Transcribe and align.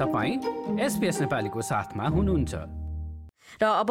तपाईँ 0.00 0.80
एसपिएस 0.80 1.20
नेपालीको 1.20 1.60
साथमा 1.60 2.08
हुनुहुन्छ। 2.08 2.54
र 3.60 3.66
अब 3.66 3.90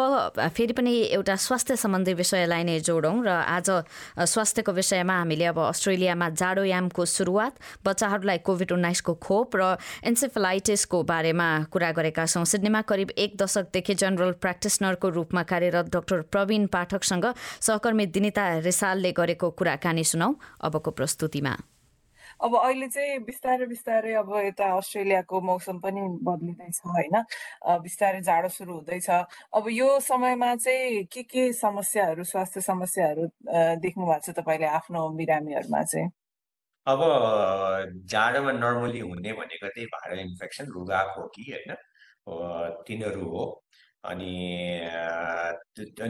फेरि 0.55 0.73
पनि 0.73 0.91
एउटा 1.13 1.35
स्वास्थ्य 1.35 1.75
सम्बन्धी 1.75 2.13
विषयलाई 2.15 2.63
नै 2.63 2.79
जोडौँ 2.79 3.21
र 3.21 3.29
आज 3.29 3.69
स्वास्थ्यको 4.17 4.71
विषयमा 4.71 5.13
हामीले 5.13 5.45
अब 5.45 5.59
अस्ट्रेलियामा 5.59 6.29
जाडोयामको 6.33 7.05
सुरुवात 7.05 7.53
बच्चाहरूलाई 7.85 8.37
कोभिड 8.41 8.71
उन्नाइसको 8.71 9.13
खोप 9.19 9.49
र 9.55 9.77
एन्सेफलाइटिसको 10.09 10.97
बारेमा 11.03 11.47
कुरा 11.69 11.91
गरेका 11.91 12.25
छौँ। 12.25 12.45
सिडनीमा 12.45 12.81
करिब 12.89 13.09
एक 13.13 13.37
दशकदेखि 13.37 13.93
जनरल 13.93 14.31
प्र्याक्टिसनरको 14.41 15.09
रूपमा 15.09 15.43
कार्यरत 15.43 15.85
डाक्टर 15.93 16.21
प्रवीण 16.31 16.65
पाठकसँग 16.73 17.25
सहकर्मी 17.61 18.05
दिनिता 18.09 18.63
रिसालले 18.65 19.11
गरेको 19.11 19.49
कुराकानी 19.51 20.03
सुनौ। 20.03 20.33
अबको 20.65 20.91
प्रस्तुतिमा। 20.91 21.53
अब 22.41 22.55
अहिले 22.57 22.87
चाहिँ 22.87 23.19
बिस्तारै 23.25 23.65
बिस्तारै 23.67 24.13
अब 24.21 24.29
यता 24.45 24.65
अस्ट्रेलियाको 24.77 25.41
मौसम 25.41 25.79
पनि 25.85 26.01
बदलिँदैछ 26.27 26.79
होइन? 26.85 27.15
बिस्तारै 27.83 28.21
जाडो 28.29 28.49
सुरु 28.49 28.73
हुँदैछ। 28.73 29.09
अब 29.59 29.67
यो 29.69 29.99
समयमा 29.99 30.55
चाहिँ 30.55 31.03
के 31.13 31.23
के 31.23 31.51
समस्याहरू 31.53 32.23
स्वास्थ्य 32.23 32.61
समस्याहरू 32.61 33.27
देख्नु 33.83 34.05
भएको 34.05 34.31
छ 34.31 34.35
तपाईँले 34.39 34.67
आफ्नो 34.79 35.09
बिरामीहरूमा 35.19 35.83
चाहिँ? 35.83 36.09
अब 36.87 36.99
जाडोमा 38.11 38.51
नर्मली 38.51 38.99
हुने 38.99 39.33
भनेको 39.33 39.67
चाहिँ 39.67 39.87
भाइरल 39.93 40.19
इन्फेक्सन 40.19 40.65
रुगा 40.75 41.03
खोकी 41.15 41.43
होइन? 41.51 41.75
तिनीहरू 42.87 43.25
हो। 43.29 43.45
अनि 44.03 44.31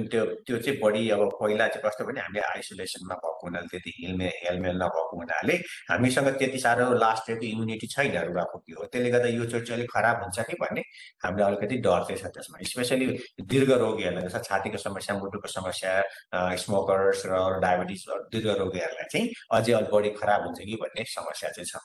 त्यो 0.09 0.25
त्यो 0.45 0.57
चाहिँ 0.57 0.79
बढी 0.81 1.09
अब 1.09 1.21
पहिला 1.41 1.67
चाहिँ 1.67 1.81
कस्तो 1.85 2.05
भने 2.05 2.19
हामीले 2.21 2.41
आइसोलेसनमा 2.45 3.15
भएको 3.15 3.45
हुनाले 3.45 3.67
त्यति 3.67 3.91
हेलमे 3.97 4.27
हेलमेल 4.45 4.75
नभएको 4.77 5.17
हुनाले 5.17 5.55
हामीसँग 5.89 6.27
त्यति 6.39 6.59
साह्रो 6.59 6.93
लास्ट 7.03 7.29
इयरको 7.29 7.45
इम्युनिटी 7.45 7.87
छैन 7.87 8.17
रुगाखोकी 8.29 8.71
हो। 8.77 8.85
त्यसले 8.93 9.09
गर्दा 9.09 9.27
यो 9.33 9.45
चोटि 9.45 9.65
चाहिँ 9.65 9.79
अलिक 9.79 9.89
खराब 9.95 10.21
हुन्छ 10.23 10.39
कि 10.49 10.55
भन्ने 10.61 10.81
हामीले 11.25 11.43
अलिकति 11.49 11.77
डर 11.89 12.03
चाहिँ 12.05 12.21
छ 12.21 12.33
त्यसमा। 12.37 12.63
स्पेसली 12.69 13.07
दीर्घ 13.41 13.71
रोगीहरूलाई 13.71 14.23
जस्तो 14.27 14.39
छातीको 14.49 14.77
समस्या 14.85 15.17
मुटुको 15.17 15.47
समस्या 15.57 15.91
स्मोकर्स 16.61 17.25
र 17.25 17.59
डायबिटिज 17.65 18.05
दीर्घ 18.31 18.49
रोगीहरूलाई 18.61 19.07
चाहिँ 19.11 19.27
अझै 19.57 19.73
अलिक 19.73 19.89
बढी 19.93 20.09
खराब 20.21 20.45
हुन्छ 20.45 20.59
कि 20.61 20.75
भन्ने 20.81 21.03
समस्या 21.17 21.49
चाहिँ 21.57 21.65
छ। 21.65 21.81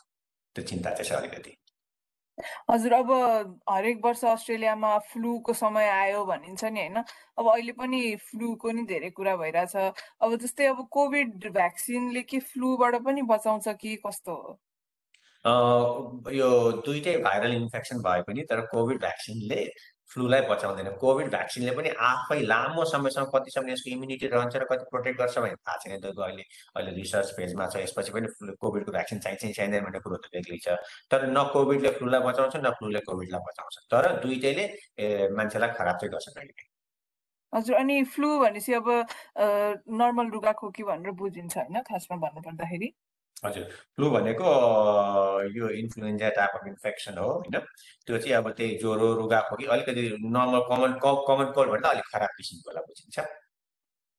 त्यो 0.57 0.65
चिन्ता 0.65 0.91
चाहिँ 0.91 1.09
छ 1.11 1.13
अलिकति। 1.23 1.57
हजुर, 2.71 2.93
अब 2.93 3.11
हरेक 3.71 4.01
वर्ष 4.05 4.25
अस्ट्रेलियामा 4.25 4.97
फ्लूको 5.13 5.53
समय 5.53 5.89
आयो 5.89 6.25
भनिन्छ 6.25 6.65
नि 6.65 6.81
होइन? 6.81 6.97
अब 7.39 7.49
अहिले 7.53 7.73
पनि 7.73 8.17
फ्लूको 8.31 8.71
नि 8.73 8.83
धेरै 8.85 9.11
कुरा 9.11 9.37
भइरहेछ। 9.37 9.77
अब 10.21 10.37
जस्तै 10.37 10.67
अब 10.67 10.87
कोभिड 10.91 11.51
भ्याक्सिनले 11.53 12.23
के 12.23 12.39
फ्लूबाट 12.51 13.03
पनि 13.05 13.23
बचाउँछ 13.23 13.69
कि 13.81 13.97
कस्तो 14.07 14.35
हो? 14.35 14.59
यो 15.45 16.49
दुइटै 16.85 17.17
भाइरल 17.23 17.53
इन्फेक्सन 17.55 17.99
भए 18.03 18.23
पनि 18.29 18.43
तर 18.51 18.61
कोभिड 18.73 18.99
भ्याक्सिनले 19.01 19.61
फ्लूलाई 20.11 20.41
बचाउँदैन। 20.49 20.89
कोभिड 21.01 21.29
भ्याक्सिनले 21.31 21.73
पनि 21.77 21.89
आफै 22.09 22.41
लामो 22.43 22.85
समयसम्म 22.85 23.27
कतिसम्म 23.35 23.69
यसको 23.71 23.91
इम्युनिटी 23.91 24.27
रहन्छ 24.27 24.57
र 24.57 24.65
कति 24.71 24.85
प्रोटेक्ट 24.91 25.19
गर्छ 25.19 25.39
भने 25.39 25.55
थाहा 25.57 25.77
छैन। 25.85 26.01
त्यो 26.01 26.23
अहिले 26.23 26.45
अहिले 26.77 26.93
रिसर्च 26.97 27.29
फेजमा 27.37 27.67
छ। 27.67 27.77
यसपछि 27.85 28.13
पनि 28.13 28.27
कोभिडको 28.61 28.93
भ्याक्सिन 28.93 29.19
चाहिन्छ 29.21 29.57
चाहिँदैन 29.57 29.85
भन्ने 29.85 30.01
कुरो 30.05 30.17
त 30.17 30.27
बेग्लै 30.35 30.59
छ। 30.65 30.77
तर 31.11 31.27
न 31.29 31.45
कोभिडले 31.53 31.91
फ्लूलाई 31.99 32.21
बचाउँछ 32.29 32.57
न 32.57 32.71
फ्लूले 32.79 33.01
कोभिडलाई 33.09 33.41
बचाउँछ। 33.49 33.75
तर 33.93 34.03
दुइटैले 34.23 34.65
मान्छेलाई 35.37 35.71
खराब 35.79 35.97
चाहिँ 36.01 36.13
गर्छ 36.13 36.29
कहिले 36.37 36.53
हजुर 37.53 37.75
अनि 37.77 38.03
फ्लू 38.13 38.29
भनेपछि 38.41 38.73
अब 38.75 38.89
नर्मल 39.99 40.27
रुगा 40.31 40.53
खोकी 40.61 40.83
भनेर 40.85 41.11
बुझिन्छ 41.15 41.57
होइन? 41.57 41.77
खासमा 41.89 42.17
भन्नुपर्दाखेरि। 42.23 42.89
हजुर। 43.43 43.65
फ्लू 43.97 44.11
भनेको 44.11 44.49
यो 45.57 45.69
इन्फ्लुएन्जा 45.81 46.29
टाइप 46.37 46.51
अफ 46.55 46.67
इन्फेक्सन 46.67 47.19
हो 47.19 47.29
होइन? 47.31 47.57
त्यो 48.07 48.19
चाहिँ 48.19 48.35
अब 48.37 48.51
त्यही 48.51 48.79
ज्वरो 48.83 49.13
रुगा 49.15 49.41
खोकी 49.49 49.65
अलिकति 49.75 50.03
नर्मल 50.37 50.61
कमन 50.69 50.93
कमन 51.29 51.53
कोल्ड 51.57 51.71
भन्दा 51.71 51.89
अलिक 51.89 52.07
खराब 52.13 52.33
किसिमको 52.37 52.81
बुझिन्छ 52.81 53.19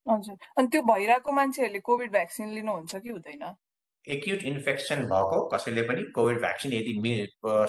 हजुर। 0.08 0.36
अनि 0.58 0.68
त्यो 0.72 0.82
भइरहेको 0.90 1.32
मान्छेहरूले 1.32 1.80
कोभिड 1.90 2.12
भ्याक्सिन 2.12 2.50
लिनुहुन्छ 2.54 2.96
कि 2.96 3.10
हुँदैन? 3.10 3.46
एक्युट 4.08 4.44
इन्फेक्सन 4.46 5.00
भएको 5.10 5.38
कसैले 5.54 5.82
पनि 5.90 6.02
कोभिड 6.16 6.38
भ्याक्सिन 6.42 6.74
यदि 6.74 6.94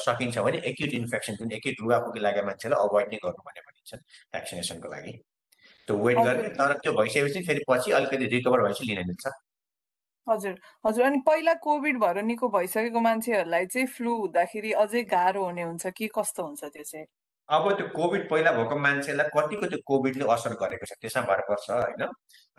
सकिन्छ 0.05 0.39
भने 0.39 0.59
एक्युट 0.71 0.93
इन्फेक्सन 1.01 1.37
जुन 1.37 1.53
एक्युट 1.59 1.81
रुगाखोकी 1.83 2.21
लागेको 2.21 2.47
मान्छेलाई 2.47 2.89
अभोइड 2.89 3.09
नै 3.13 3.19
गर्नु 3.25 3.43
भने 3.47 3.61
भनिन्छ 3.69 3.95
भ्याक्सिनेसनको 3.95 4.89
लागि। 4.93 5.13
त्यो 5.89 5.97
वेट 6.05 6.19
गर्ने 6.27 6.49
तर 6.61 6.73
त्यो 6.85 6.93
भइसकेपछि 6.93 7.43
फेरि 7.49 7.65
पछि 7.71 7.91
अलिकति 7.99 8.27
रिकभर 8.37 8.63
भएपछि 8.63 8.85
लिन 8.93 9.07
मिल्छ। 9.07 9.25
हजुर, 10.29 10.55
हजुर। 10.87 11.05
अनि 11.05 11.19
पहिला 11.27 11.55
कोभिड 11.55 11.99
भएर 12.01 12.23
निको 12.23 12.49
भइसकेको 12.49 13.01
मान्छेहरूलाई 13.01 13.67
चाहिँ 13.67 13.87
फ्लू 13.87 14.17
हुँदाखेरि 14.17 14.73
अझै 14.73 15.03
गाह्रो 15.03 15.45
हुने 15.45 15.63
हुन्छ 15.63 15.87
कि 15.87 16.09
कस्तो 16.19 16.43
हुन्छ 16.43 16.65
त्यो 16.65 16.83
चाहिँ? 16.83 17.07
अब 17.49 17.71
त्यो 17.77 17.87
कोभिड 17.89 18.29
पहिला 18.31 18.53
भएको 18.53 18.77
मान्छेलाई 18.79 19.29
कतिको 19.37 19.67
त्यो 19.67 19.79
कोभिडले 19.87 20.25
असर 20.33 20.55
गरेको 20.63 20.87
छ? 20.87 20.93
त्यसमा 21.01 21.23
भर 21.23 21.41
पर्छ 21.41 21.71
होइन? 21.71 22.03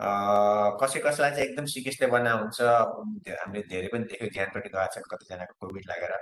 कसै 0.00 1.00
कसैलाई 1.00 1.30
चाहिँ 1.30 1.44
एकदम 1.44 1.64
सिकिसले 1.66 2.06
बना 2.08 2.32
हुन्छ 2.32 2.60
हामीले 2.62 3.62
धेरै 3.64 3.88
पनि 3.88 4.04
देख्यो 4.04 4.28
ज्यान 4.30 4.50
पनि 4.50 4.62
गएको 4.66 4.84
छ 4.94 5.02
कतिजनाको 5.08 5.54
कोभिड 5.62 5.88
लागेर 5.88 6.12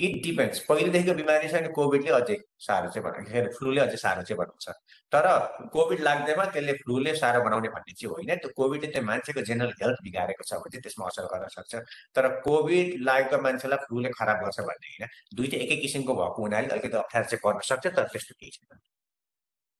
इट 0.00 0.14
डिपेन्ड्स 0.22 0.60
पहिलेदेखिको 0.64 1.14
बिमारी 1.16 1.48
छ 1.48 1.52
भने 1.56 1.72
कोभिडले 1.76 2.14
अझै 2.16 2.36
साह्रो 2.60 2.88
चाहिँ 2.90 3.04
बनाउँछ 3.06 3.58
फ्लूले 3.58 3.80
अझै 3.82 3.98
साह्रो 3.98 4.22
चाहिँ 4.22 4.38
बनाउँछ 4.38 4.96
तर 5.12 5.28
कोभिड 5.72 6.00
लाग्दैमा 6.02 6.48
त्यसले 6.48 6.78
फ्लूले 6.78 7.14
साह्रो 7.16 7.44
बनाउने 7.44 7.74
भन्ने 7.76 7.94
चाहिँ 7.94 8.12
होइन 8.14 8.34
त्यो 8.38 8.54
कोभिडले 8.56 8.92
त्यो 8.92 9.04
मान्छेको 9.04 9.44
जेनरल 9.44 9.76
हेल्थ 9.82 10.02
बिगारेको 10.02 10.46
छ 10.46 10.64
भने 10.64 10.80
त्यसमा 10.80 11.06
असर 11.08 11.30
गर्न 11.30 11.54
सक्छ 11.54 11.84
तर 12.16 12.32
कोभिड 12.42 12.98
लागेको 13.04 13.42
मान्छेलाई 13.42 13.86
फ्लूले 13.86 14.16
खराब 14.16 14.44
गर्छ 14.44 14.60
भन्ने 14.64 14.94
होइन 14.94 15.16
दुइटै 15.36 15.64
एकै 15.66 15.80
किसिमको 15.82 16.20
भएको 16.20 16.42
हुनाले 16.42 16.74
अलिकति 16.74 16.98
अप्ठ्यारो 16.98 17.32
चाहिँ 17.32 17.46
गर्न 17.46 17.66
सक्छ 17.70 17.84
तर 17.88 18.12
त्यस्तो 18.12 18.34
केही 18.36 18.58
छैन 18.58 18.84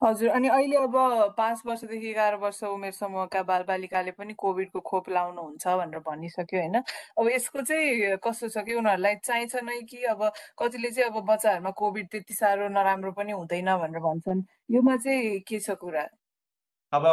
हजुर 0.03 0.29
अनि 0.29 0.49
अहिले 0.49 0.77
अब 0.77 0.95
पाँच 1.37 1.63
वर्षदेखि 1.67 2.09
एघार 2.11 2.35
वर्ष 2.37 2.63
उमेर 2.65 2.93
समूहका 2.93 3.43
बालबालिकाले 3.43 4.11
पनि 4.13 4.35
कोभिडको 4.39 4.81
खोप 4.81 5.09
लाउनुहुन्छ 5.09 5.67
भनेर 5.67 6.01
भनिसक्यो 6.09 6.61
होइन? 6.61 6.77
अब 7.19 7.29
यसको 7.29 7.63
चाहिँ 7.63 8.17
कस्तो 8.25 8.49
छ 8.49 8.65
कि 8.67 8.75
उनीहरूलाई 8.77 9.15
चाहिन्छ 9.25 9.63
नै 9.65 9.81
कि 9.89 10.03
अब 10.13 10.21
कतिले 10.59 10.91
चाहिँ 10.91 11.11
अब 11.11 11.25
बच्चाहरूमा 11.31 11.71
कोभिड 11.81 12.09
त्यति 12.13 12.35
साह्रो 12.35 12.69
नराम्रो 12.69 13.13
पनि 13.17 13.33
हुँदैन 13.33 13.73
भनेर 13.77 14.01
भन्छन्। 14.05 14.45
योमा 14.77 14.97
चाहिँ 14.97 15.41
के 15.49 15.61
छ 15.61 15.71
कुरा? 15.81 16.05
अब 16.93 17.05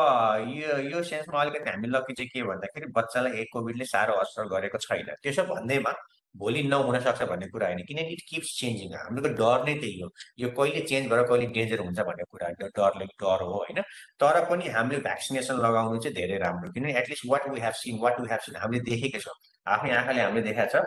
यो 0.52 0.78
यो 0.92 1.04
सेन्समा 1.04 1.42
अलिकति 1.42 1.70
हामी 1.70 1.88
लकी 1.88 2.14
चाहिँ 2.14 2.30
के 2.30 2.44
भन्दाखेरि 2.44 2.92
बच्चालाई 3.00 3.40
एक 3.42 3.50
कोभिडले 3.54 3.86
साह्रो 3.86 4.14
असर 4.22 4.48
गरेको 4.52 4.78
छैन। 4.78 5.16
त्यसो 5.24 5.44
भन्दैमा 5.56 5.92
भोलि 6.36 6.64
नहुन 6.64 7.00
सक्छ 7.00 7.24
भन्ने 7.24 7.48
कुरा 7.48 7.68
होइन। 7.68 7.84
किनकि 7.86 8.14
इट 8.14 8.22
किप्स 8.30 8.60
चेन्जिङ। 8.60 8.94
हाम्रो 8.94 9.30
डर 9.42 9.66
नै 9.66 9.74
त्यही 9.74 10.00
हो। 10.02 10.10
यो 10.40 10.50
कहिले 10.50 10.82
चेन्ज 10.82 11.10
भएर 11.12 11.24
कहिले 11.24 11.46
डेन्जर 11.48 11.80
हुन्छ 11.80 12.00
भन्ने 12.00 12.24
कुरा 12.24 12.50
डरले 12.78 13.06
डर 13.06 13.44
हो 13.44 13.54
होइन। 13.54 13.82
तर 14.20 14.44
पनि 14.50 14.68
हामीले 14.70 15.00
भ्याक्सिनेसन 15.00 15.56
लगाउनु 15.56 16.00
चाहिँ 16.00 16.16
धेरै 16.16 16.38
राम्रो। 16.38 16.72
किनभने 16.72 16.98
at least 17.00 17.26
what 17.28 17.48
we 17.50 17.60
have 17.60 17.74
seen 17.74 18.00
what 18.00 18.20
we 18.22 18.28
have 18.32 18.40
seen 18.40 18.56
हामीले 18.56 18.84
देखेकै 18.90 19.20
छौँ। 19.20 19.36
आफ्नै 19.68 19.92
आँखाले 19.92 20.22
हामीले 20.22 20.42
देखाएको 20.42 20.80
छ 20.80 20.84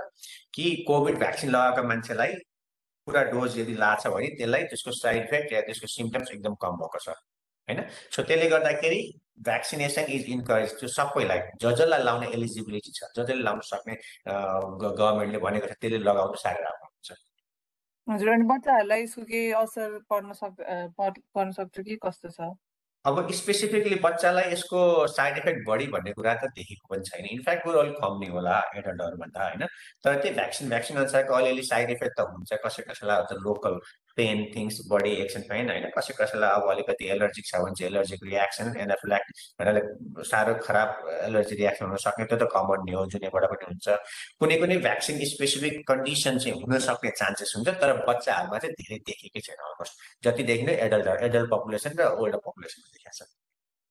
कि 0.55 0.85
कोभिड 0.89 1.19
भ्याक्सिन 1.19 1.51
लगाएको 1.51 1.83
मान्छेलाई 1.89 2.35
पुरा 3.07 3.23
डोज 3.25 3.59
यदि 3.59 3.75
लाछ 3.75 4.07
भने 4.07 4.29
त्यसलाई 4.37 4.63
त्यसको 4.65 4.91
साइड 4.93 5.23
इफेक्ट 5.25 5.53
या 5.53 5.61
त्यसको 5.61 5.87
सिम्टम्स 5.87 6.31
एकदम 6.33 6.55
कम 6.55 6.77
भएको 6.83 6.99
छ। 6.99 7.09
होइन? 7.09 7.83
सो 8.13 8.23
त्यसले 8.23 8.49
गर्दाखेरि 8.49 9.01
भ्याक्सिनेसन 9.39 10.13
इज 10.17 10.29
इन्करेज 10.35 10.73
त्यो 10.81 10.89
सबैलाई 10.97 11.41
ज 11.63 11.73
जसलाई 11.79 12.03
लाउने 12.03 12.27
एलिजिबिलिटी 12.37 12.91
छ 12.99 13.01
ज 13.17 13.23
जसले 13.23 13.43
लाउन 13.49 13.61
सक्ने 13.71 13.95
गभर्मेन्टले 14.27 15.39
भनेको 15.47 15.67
छ 15.73 15.81
त्यसले 15.81 15.99
लगाउनु 16.11 16.43
साह्रै 16.45 16.63
राम्रो 16.67 16.89
हुन्छ। 16.93 17.09
हजुर 18.09 18.29
अनि 18.33 18.45
बच्चाहरूलाई 18.53 19.03
यसको 19.03 19.25
केही 19.33 19.51
असर 19.65 19.99
पर्न 20.11 20.33
सक् 20.43 20.63
पर्न 21.01 21.51
सक्छ 21.59 21.81
कि 21.81 21.99
कस्तो 22.07 22.29
छ? 22.39 22.55
अब 23.05 23.31
स्पेसिफिकली 23.39 23.97
बच्चालाई 24.05 24.51
यसको 24.53 24.81
साइड 25.09 25.37
इफेक्ट 25.39 25.61
बढी 25.67 25.87
भन्ने 25.91 26.13
कुरा 26.13 26.33
त 26.35 26.51
देखेको 26.55 26.95
पनि 26.95 27.03
छैन। 27.09 27.27
इनफ्याक्ट 27.35 27.63
कुरो 27.65 27.79
अलिक 27.81 27.97
कम 28.03 28.19
नै 28.23 28.29
होला 28.37 28.55
एडल्टहरूभन्दा 28.79 29.45
होइन? 29.45 29.63
तर 30.05 30.19
त्यो 30.23 30.33
भ्याक्सिन 30.39 30.69
भ्याक्सिन 30.69 30.97
अनुसारको 31.03 31.35
अलिअलि 31.35 31.63
साइड 31.69 31.91
इफेक्ट 31.91 32.17
त 32.19 32.27
हुन्छ 32.33 32.59
कसै 32.65 32.83
कसैलाई 32.89 33.39
local 33.47 33.79
pain 34.17 34.43
things 34.51 34.81
body 34.87 35.13
action 35.19 35.43
pain 35.47 35.71
होइन 35.71 35.87
कसै 35.93 36.15
कसैलाई 36.15 36.51
अब 36.53 36.71
अलिकति 36.71 37.09
एलर्जिक 37.11 37.47
छ 37.47 37.59
भने 37.59 37.75
चाहिँ 37.75 37.91
एलर्जिक 37.91 38.25
रियाक्सन 38.25 38.73
एनाफिल्याक्ट 38.79 40.25
साह्रो 40.27 40.55
खराब 40.61 41.09
एलर्जी 41.21 41.57
रियाक्सन 41.57 41.87
हुन 41.87 42.03
सक्ने 42.05 42.27
त्यो 42.27 42.39
त 42.39 42.51
कमन 42.51 42.85
नै 42.85 42.95
हो 42.95 43.07
जुनैबाट 43.09 43.49
पनि 43.49 43.67
हुन्छ 43.67 43.97
कुनै 44.41 44.59
कुनै 44.59 44.77
भ्याक्सिन 44.83 45.25
स्पेसिफिक 45.29 45.81
कन्डिसन 45.87 46.39
चाहिँ 46.41 46.61
हुन 46.61 46.79
सक्ने 46.83 47.15
चान्सेस 47.17 47.57
हुन्छ 47.57 47.79
तर 47.79 47.97
बच्चाहरूमा 48.05 48.59
चाहिँ 48.59 48.77
धेरै 48.77 49.01
देखेकै 49.07 49.41
छैन 49.43 49.65
अलमोस्ट 49.65 50.07
जति 50.23 50.47
देखिने 50.47 50.79
एडल्ट 50.83 51.17
एडल्ट 51.23 51.51
पपुलेसन 51.51 51.99
र 51.99 52.13
ओल्डर 52.19 52.47
पपुलेसनमा 52.47 52.93
देखाएको 52.93 53.25
छ 53.25 53.35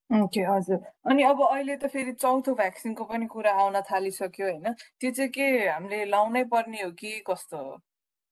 ओके 0.09 0.41
हजुर 0.43 0.79
अनि 1.05 1.23
अब 1.25 1.41
अहिले 1.43 1.75
त 1.77 1.87
फेरि 1.89 2.11
चौथो 2.15 2.53
भ्याक्सिनको 2.55 3.03
पनि 3.05 3.25
कुरा 3.29 3.53
आउन 3.59 3.81
थालिसक्यो 3.85 4.45
होइन 4.47 4.73
त्यो 4.73 5.11
चाहिँ 5.11 5.29
के 5.31 5.47
हामीले 5.65 6.05
लाउनै 6.07 6.43
पर्ने 6.49 6.81
हो 6.81 6.89
कि 6.99 7.19
कस्तो 7.27 7.57
हो 7.59 7.77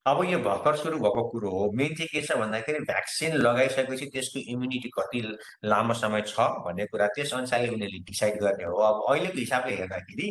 अब 0.06 0.24
यो 0.30 0.38
भर्खर 0.44 0.76
सुरु 0.76 0.98
भएको 1.00 1.22
कुरो 1.32 1.50
हो। 1.50 1.70
मेन 1.80 1.94
चाहिँ 1.96 2.08
के 2.12 2.22
छ 2.22 2.36
भन्दाखेरि 2.38 2.80
भ्याक्सिन 2.88 3.36
लगाइसकेपछि 3.40 4.06
त्यसको 4.14 4.40
इम्युनिटी 4.54 4.90
कति 4.98 5.20
लामो 5.66 5.94
समय 5.96 6.22
छ 6.28 6.40
भन्ने 6.66 6.86
कुरा 6.92 7.08
त्यस 7.16 7.34
अनुसारले 7.34 7.70
उनीहरूले 7.72 8.00
डिसाइड 8.10 8.36
गर्ने 8.42 8.64
हो। 8.64 8.76
अब 8.84 9.00
अहिलेको 9.10 9.40
हिसाबले 9.40 9.76
हेर्दाखेरि 9.76 10.28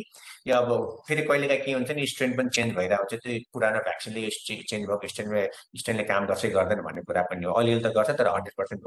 यो 0.47 0.55
अब 0.55 0.69
फेरि 1.07 1.21
कहिलेकाहीँ 1.25 1.63
के 1.65 1.71
हुन्छ 1.73 1.91
नि 1.91 2.05
स्ट्रेन 2.05 2.35
पनि 2.37 2.49
चेन्ज 2.55 2.75
भइरहेको 2.75 3.01
हुन्छ। 3.01 3.23
त्यो 3.23 3.39
पुरानो 3.53 3.79
भ्याक्सिनले 3.87 4.29
चेन्ज 4.69 4.85
भएको 4.85 5.07
स्ट्रेनले 5.13 5.47
स्ट्रेनले 5.81 6.03
काम 6.11 6.25
गर्छ 6.29 6.45
गर्दैन 6.53 6.81
भन्ने 6.85 7.01
कुरा 7.09 7.21
पनि 7.33 7.45
हो। 7.45 7.53
अलिअलि 7.57 7.81
त 7.81 7.93
गर्छ 7.97 8.09
तर 8.21 8.27
हन्ड्रेड 8.29 8.55
पर्सेन्ट 8.61 8.81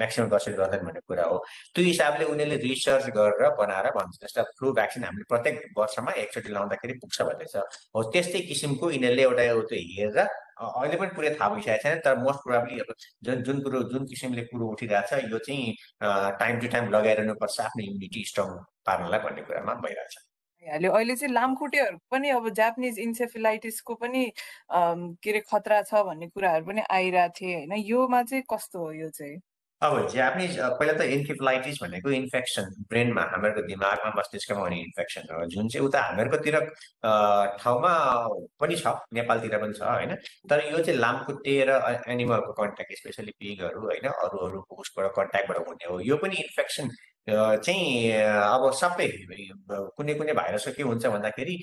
म्याक्सिमम् 0.00 0.30
गर्छ 0.32 0.48
गर्दैन 0.48 0.84
भन्ने 0.88 1.00
कुरा 1.12 1.24
हो। 1.28 1.36
त्यो 1.76 1.84
हिसाबले 1.84 2.24
उनीहरूले 2.32 2.56
रिसर्च 2.64 3.06
गरेर 3.20 3.52
बनाएर 3.60 3.90
भन्छ। 4.00 4.16
जस्तै 4.24 4.48
फ्लु 4.56 4.72
भ्याक्सिन 4.80 5.04
हामीले 5.04 5.28
प्रत्येक 5.28 5.62
वर्षमा 5.76 6.12
एकचोटि 6.24 6.52
लाउँदाखेरि 6.56 6.98
पुग्छ 7.04 7.22
भन्दैछ 7.28 7.56
हो 7.92 8.02
त्यस्तै 8.16 8.40
किसिमको 8.48 8.90
यिनीहरूले 8.96 9.22
एउटा 9.28 9.44
त्यो 9.66 10.05
हेरेर 10.06 10.28
अहिले 10.66 10.96
पनि 11.00 11.16
पुरै 11.16 11.30
थाहा 11.40 11.48
भइसकेको 11.54 11.82
छैन 11.82 11.98
तर 12.04 12.18
मोस्ट 12.18 12.40
प्रोभाब्ली 12.44 12.78
अब 12.80 12.94
जुन 13.28 13.42
जुन 13.48 13.60
कुरो 13.64 13.82
जुन 13.90 14.06
किसिमले 14.12 14.42
कुरो 14.52 14.68
उठिरहेको 14.76 15.16
छ 15.16 15.32
यो 15.32 15.38
चाहिँ 15.48 15.74
टाइम 16.40 16.60
टु 16.60 16.68
टाइम 16.76 16.88
लगाइरहनुपर्छ 16.94 17.60
आफ्नो 17.66 17.84
इम्युनिटी 17.84 18.24
स्ट्रङ 18.30 18.54
पार्नलाई 18.86 19.20
भन्ने 19.26 19.42
कुरामा 19.50 19.74
भइरहेछ। 19.84 20.16
हाल्यो 20.66 20.92
अहिले 20.92 21.14
चाहिँ 21.16 21.32
लामखुट्टेहरू 21.34 21.98
पनि 22.10 22.30
अब 22.36 22.48
जापानिज 22.54 22.98
इन्सेफिलाइटिसको 22.98 23.94
पनि 23.94 24.22
के 24.72 25.30
अरे 25.30 25.40
खतरा 25.50 25.82
छ 25.82 26.00
भन्ने 26.08 26.26
कुराहरू 26.28 26.64
पनि 26.66 26.82
आइरहेको 26.90 27.34
थिए 27.40 27.54
होइन? 27.56 27.72
योमा 27.90 28.22
चाहिँ 28.22 28.44
कस्तो 28.54 28.78
हो 28.78 28.90
यो 28.92 29.08
चाहिँ? 29.10 29.36
अब 29.82 30.08
जापानिज 30.08 30.56
पहिला 30.80 30.92
त 30.98 31.04
इन्किफ्लाइटिस 31.14 31.78
भनेको 31.82 32.10
इन्फेक्सन 32.10 32.68
ब्रेनमा 32.90 33.22
हामीहरूको 33.32 33.62
दिमागमा 33.68 34.12
मस्तिष्कमा 34.18 34.60
हुने 34.60 34.76
इन्फेक्सन 34.80 35.22
हो। 35.32 35.44
जुन 35.54 35.68
चाहिँ 35.68 35.86
उता 35.86 36.00
हामीहरूकोतिर 36.02 36.56
ठाउँमा 37.60 37.92
पनि 38.60 38.76
छ 38.76 38.94
नेपालतिर 39.12 39.56
पनि 39.62 39.72
छ 39.78 39.82
होइन? 39.82 40.14
तर 40.50 40.64
यो 40.72 40.78
चाहिँ 40.80 40.98
लामखुट्टे 41.00 41.54
र 41.68 41.76
एनिमलको 42.08 42.52
कन्ट्याक्ट 42.60 42.96
स्पेसली 43.00 43.32
पिगहरू 43.40 43.80
होइन? 43.88 44.08
अरू 44.08 44.38
अरू 44.46 44.64
उसबाट 44.80 45.12
कन्ट्याक्टबाट 45.18 45.68
हुने 45.68 45.92
हो। 45.92 46.00
यो 46.08 46.16
पनि 46.24 46.36
इन्फेक्सन 46.46 46.88
चाहिँ 47.26 48.12
अब 48.12 48.70
सबै 48.72 49.06
कुनै 49.96 50.14
कुनै 50.14 50.32
भाइरसको 50.32 50.72
के 50.72 50.82
हुन्छ 50.82 51.06
भन्दाखेरि 51.06 51.54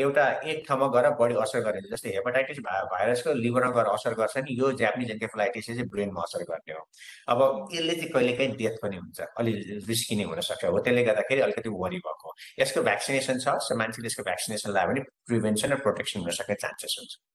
एउटा 0.00 0.24
एक 0.44 0.64
ठाउँमा 0.68 0.86
गएर 0.94 1.08
बढी 1.18 1.34
असर 1.42 1.60
गर्ने 1.60 1.80
जस्तै 1.90 2.10
हेपाटाइटिस 2.10 2.60
भाइरसको 2.92 3.32
लिभरमा 3.36 3.70
गएर 3.72 3.90
असर 3.92 4.14
गर्छ 4.14 4.36
नि 4.38 4.56
यो 4.60 4.72
ज्यापनिज 4.74 5.10
एन्केफलाइटिसले 5.10 5.74
चाहिँ 5.74 5.88
ब्रेनमा 5.90 6.22
असर 6.22 6.44
गर्ने 6.44 6.74
हो 6.74 6.86
अब 7.28 7.68
यसले 7.74 7.94
चाहिँ 7.94 8.10
कहिलेकाहीँ 8.10 8.56
डेथ 8.56 8.80
पनि 8.82 8.96
हुन्छ 8.96 9.20
अलि 9.38 9.52
रिस्की 9.88 10.16
नै 10.16 10.24
हुनसक्छ 10.24 10.64
हो 10.66 10.80
त्यसले 10.80 11.04
गर्दाखेरि 11.04 11.40
अलिकति 11.42 11.76
वरि 11.76 11.98
भएको 12.00 12.34
यसको 12.58 12.82
भ्याक्सिनेसन 12.82 13.38
छ 13.40 13.78
मान्छेले 13.78 14.06
यसको 14.06 14.22
भ्याक्सिनेसन 14.22 14.70
लगायो 14.70 14.88
भने 14.88 15.06
प्रिभेन्सन 15.26 15.72
र 15.72 15.80
प्रोटेक्सन 15.84 16.20
हुन 16.20 16.40
सक्ने 16.40 16.60
चान्सेस 16.60 16.96
हुन्छ 17.00 17.33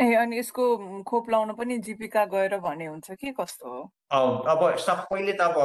ए 0.00 0.14
अनि 0.14 0.38
यसको 0.38 0.64
खोप 1.04 1.30
लाउन 1.30 1.52
पनि 1.54 1.76
जीविका 1.86 2.24
गएर 2.32 2.56
भने 2.60 2.86
हुन्छ 2.86 3.10
कि 3.20 3.32
कस्तो 3.40 3.68
हो? 3.68 3.80
अब 4.12 4.76
सबैले 4.78 5.32
त 5.32 5.40
अब 5.40 5.56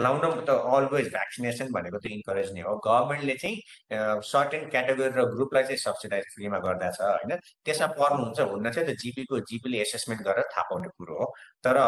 लाउन 0.00 0.44
त 0.44 0.50
अलवेज 0.50 1.08
भ्याक्सिनेसन 1.12 1.72
भनेको 1.72 1.98
त 1.98 2.06
इन्करेज 2.06 2.52
नै 2.54 2.60
हो। 2.68 2.76
गभर्मेन्टले 2.84 3.34
चाहिँ 3.40 4.20
सर्टेन 4.28 4.68
क्याटेगोरी 4.70 5.14
र 5.16 5.24
ग्रुपलाई 5.34 5.62
चाहिँ 5.64 5.80
सब्सिडाइज 5.84 6.24
फ्रीमा 6.34 6.58
गर्दछ 6.66 7.00
होइन? 7.00 7.32
त्यसमा 7.64 7.86
पर्नुहुन्छ 7.96 8.40
हुन्न 8.52 8.70
चाहिँ 8.70 8.88
त 8.88 8.96
जिपीको 9.02 9.40
जिपीले 9.48 9.80
एसेसमेन्ट 9.80 10.22
गरेर 10.28 10.44
थाहा 10.52 10.68
पाउने 10.70 10.88
कुरो 11.00 11.14
हो। 11.20 11.26
तर 11.64 11.80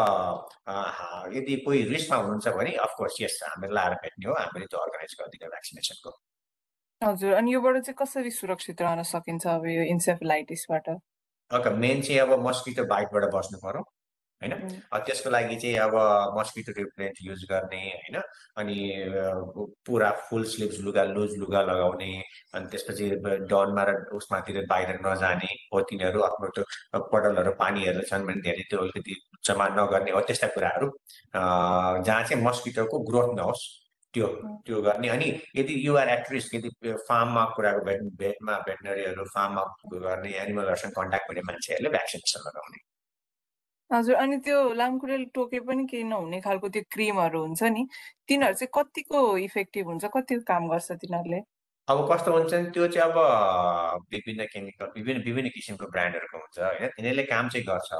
यदि 1.37 1.55
कोही 1.65 1.83
रिस्कमा 1.93 2.17
हुनुहुन्छ 2.17 2.47
भने 2.57 2.71
अफकोर्स 2.87 3.21
यस 3.21 3.39
हामीले 3.45 3.73
लाएर 3.77 3.93
भेट्ने 4.01 4.25
हो। 4.29 4.33
हामीले 4.41 4.65
त्यो 4.73 4.79
अर्गनाइज 4.85 5.15
गरिदिने 5.21 5.47
भ्याक्सिनेसनको 5.53 6.09
हजुर 7.01 7.33
अनि 7.33 7.53
योबाट 7.53 7.75
चाहिँ 7.77 7.95
कसरी 7.97 8.31
सुरक्षित 8.31 8.81
रहन 8.81 9.03
सकिन्छ 9.05 9.47
अब 9.47 9.65
यो 9.67 9.83
इन्सेफलाइटिसबाट? 9.93 10.89
ओके 11.51 11.69
मेन 11.77 12.01
चाहिँ 12.01 12.19
अब 12.21 12.47
मस्किटो 12.47 12.83
बाइटबाट 12.85 13.23
बस्नु 13.35 13.57
पर्यो 13.59 13.81
होइन? 14.41 14.53
त्यसको 15.05 15.29
लागि 15.29 15.55
चाहिँ 15.61 15.77
अब 15.77 15.93
मस्किटो 16.37 16.71
रिप्लेन्ट 16.77 17.17
युज 17.21 17.43
गर्ने 17.51 17.77
होइन? 17.77 18.17
अनि 18.57 18.77
पुरा 19.85 20.11
फुल 20.29 20.43
स्लिभ्स 20.53 20.79
लुगा 20.81 21.03
लुज 21.13 21.37
लुगा 21.37 21.61
लगाउने 21.69 22.11
अनि 22.55 22.65
त्यसपछि 22.71 23.09
डनमा 23.21 23.83
र 23.89 23.95
उसमातिर 24.17 24.65
बाहिर 24.69 24.99
नजाने 25.05 25.53
हो 25.73 25.81
तिनीहरू 25.89 26.21
आफ्नो 26.29 26.47
त्यो 26.57 26.63
पटलहरू 27.13 27.51
पानीहरू 27.61 28.01
छन् 28.09 28.25
भने 28.27 28.41
धेरै 28.41 28.63
त्यो 28.69 28.79
अलिकति 28.81 29.15
जमा 29.47 29.67
नगर्ने 29.77 30.11
हो 30.11 30.21
त्यस्ता 30.27 30.47
कुराहरू। 30.53 30.87
जहाँ 31.33 32.23
चाहिँ 32.23 32.43
मस्किटोको 32.43 32.99
ग्रोथ 33.09 33.35
नहोस् 33.37 33.65
त्यो 34.13 34.27
त्यो 34.65 34.81
गर्ने। 34.81 35.07
अनि 35.09 35.27
यदि 35.55 35.73
युआर 35.87 36.09
एट 36.09 36.31
रिस्क 36.31 36.55
यदि 36.55 36.69
फार्ममा 37.07 37.45
कुराको 37.55 37.81
भेट 37.85 38.01
भेटमा 38.19 38.57
भेटनरीहरू 38.67 39.23
फार्ममा 39.35 39.63
गर्ने 40.05 40.29
एनिमलहरूसँग 40.43 40.91
कन्ट्याक्ट 40.91 41.29
हुने 41.29 41.41
मान्छेहरूले 41.49 41.89
भ्याक्सिनेसन 41.89 42.47
लगाउने 42.47 42.79
हजुर 43.91 44.15
अनि 44.15 44.37
त्यो 44.45 44.57
लामखुट्टेले 44.73 45.25
टोके 45.35 45.59
पनि 45.67 45.85
केही 45.87 46.03
नहुने 46.03 46.39
खालको 46.41 46.69
त्यो 46.69 46.83
क्रिमहरू 46.91 47.39
हुन्छ 47.41 47.63
नि 47.75 47.83
तिनीहरू 48.27 48.53
चाहिँ 48.53 48.71
कतिको 48.73 49.19
इफेक्टिभ 49.37 49.85
हुन्छ 49.87 50.05
कतिको 50.15 50.41
काम 50.47 50.67
गर्छ 50.69 50.91
तिनीहरूले? 51.03 51.39
अब 51.87 52.07
कस्तो 52.11 52.31
हुन्छ 52.31 52.53
त्यो 52.73 52.87
चाहिँ 52.93 53.11
अब 53.11 53.17
विभिन्न 54.13 54.45
केमिकल 54.53 54.85
विभिन्न 54.95 55.21
विभिन्न 55.23 55.49
किसिमको 55.55 55.85
ब्रान्डहरूको 55.91 56.37
हुन्छ 56.37 56.59
होइन। 56.59 56.89
तिनीहरूले 56.95 57.23
काम 57.23 57.49
चाहिँ 57.49 57.65
गर्छ। 57.67 57.91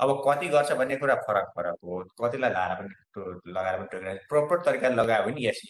अब 0.00 0.10
कति 0.26 0.48
गर्छ 0.48 0.72
भन्ने 0.78 0.96
कुरा 0.96 1.14
फरक 1.26 1.48
फरक 1.56 1.76
हो। 1.84 1.98
कतिलाई 2.22 2.50
लगाएर 2.50 2.74
पनि 2.78 3.52
लगाएर 3.52 3.76
पनि 3.78 3.86
टोकेर 3.92 4.20
प्रपर 4.30 4.62
तरिकाले 4.66 4.94
लगायो 4.94 5.26
भने 5.26 5.46
यस 5.46 5.60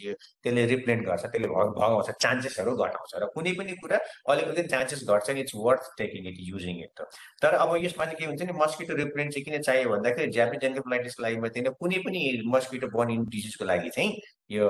त्यसले 0.44 0.66
रिप्लेन्ट 0.74 1.06
गर्छ 1.06 1.24
त्यसले 1.24 1.48
भगाउँछ 1.48 2.10
चान्सेसहरू 2.22 2.76
घटाउँछ 2.76 3.14
र 3.22 3.26
कुनै 3.34 3.52
पनि 3.58 3.72
कुरा 3.82 3.98
अलिकति 4.30 4.62
चान्सेस 4.68 5.08
घट्छ 5.08 5.30
नि 5.30 5.40
it's 5.40 5.54
worth 5.56 5.92
taking 5.98 6.28
it 6.28 6.36
using 6.52 6.84
it 6.84 7.04
तर 7.42 7.54
अब 7.56 7.76
यसमा 7.84 8.04
चाहिँ 8.04 8.18
के 8.18 8.24
हुन्छ 8.26 8.42
नि 8.42 8.60
मस्किटो 8.62 8.94
रिप्लेन्ट 9.02 9.32
चाहिँ 9.32 9.44
किन 9.44 9.62
चाहियो 9.62 9.90
भन्दाखेरि 9.90 10.32
ज्यापिज 10.32 10.64
एन्केफ्लाइटिसको 10.64 11.22
लागि 11.22 11.36
मात्रै 11.44 11.70
कुनै 11.82 11.98
पनि 12.06 12.20
मस्किटो 12.56 12.96
बर्न 12.98 13.24
डिजिजको 13.36 13.64
लागि 13.64 13.90
चाहिँ 13.90 14.10
यो 14.50 14.68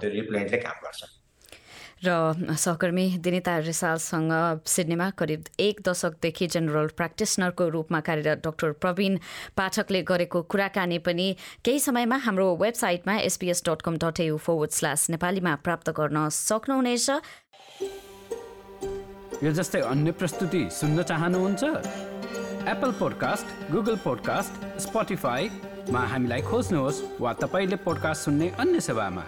त्यो 0.00 0.10
रिप्लेन्टले 0.10 0.58
काम 0.66 0.80
गर्छ। 0.86 1.04
र 2.06 2.54
सहकर्मी 2.56 3.06
दिनिता 3.24 3.56
रिसालसँग 3.58 4.32
सिडनीमा 4.66 5.08
करिब 5.18 5.44
एक 5.60 5.80
दशकदेखि 5.88 6.46
जेनरल 6.46 6.86
प्र्याक्टिसनरको 6.96 7.68
रूपमा 7.68 8.00
कार्यरत 8.00 8.40
डाक्टर 8.44 8.72
प्रवीण 8.82 9.18
पाठकले 9.56 10.02
गरेको 10.02 10.42
कुराकानी 10.42 10.98
पनि 11.06 11.28
केही 11.64 11.78
समयमा 11.80 12.16
हाम्रो 12.24 12.46
वेबसाइटमा 12.56 13.14
SBS 13.28 13.62
dot 13.68 13.82
com 13.82 13.96
dot 14.04 14.20
AU 14.20 14.36
forward 14.36 14.70
slash 14.70 15.10
नेपालीमा 15.10 15.54
प्राप्त 15.64 15.90
गर्न 15.90 16.28
सक्नुहुनेछ। 16.30 17.10
यो 19.42 19.52
जस्तै 19.52 19.80
अन्य 19.82 20.12
प्रस्तुति 20.20 20.68
सुन्न 20.72 21.02
चाहनुहुन्छ? 21.02 21.62
एप्पल 22.64 22.92
पोडकास्ट 22.98 23.72
गुगल 23.72 23.96
पोडकास्ट 24.04 24.52
स्पोटिफाईमा 24.80 26.02
हामीलाई 26.12 26.42
खोज्नुहोस् 26.42 27.02
वा 27.20 27.32
तपाईँले 27.42 27.76
पोडकास्ट 27.84 28.24
सुन्ने 28.24 28.48
अन्य 28.60 28.80
सेवामा। 28.80 29.24